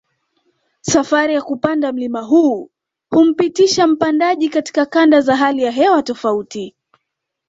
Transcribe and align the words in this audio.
Safari 0.81 1.33
ya 1.33 1.41
kupanda 1.41 1.91
mlima 1.93 2.21
huu 2.21 2.69
humpitisha 3.09 3.87
mpandaji 3.87 4.49
katika 4.49 4.85
kanda 4.85 5.21
za 5.21 5.35
hali 5.35 5.63
ya 5.63 5.71
hewa 5.71 6.03
tofauti 6.03 6.75